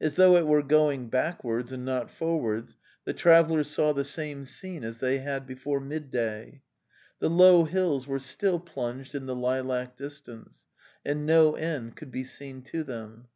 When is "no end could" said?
11.26-12.10